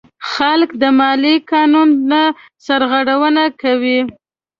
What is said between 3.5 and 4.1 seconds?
کوي.